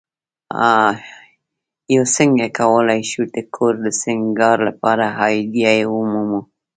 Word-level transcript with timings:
uڅنګه 2.01 2.47
کولی 2.59 3.01
شم 3.09 3.23
د 3.35 3.37
کور 3.55 3.73
د 3.85 3.87
سینګار 4.01 4.57
لپاره 4.67 5.05
آئیډیا 5.27 5.71
ومومم 5.91 6.43